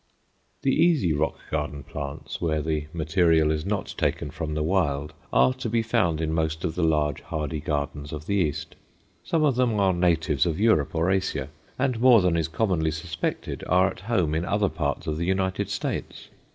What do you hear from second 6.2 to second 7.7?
in most of the large hardy